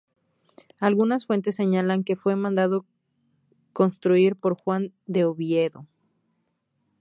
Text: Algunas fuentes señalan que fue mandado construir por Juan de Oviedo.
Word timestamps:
Algunas 0.79 1.27
fuentes 1.27 1.55
señalan 1.57 2.03
que 2.03 2.15
fue 2.15 2.35
mandado 2.35 2.87
construir 3.71 4.35
por 4.35 4.59
Juan 4.59 4.95
de 5.05 5.25
Oviedo. 5.25 5.85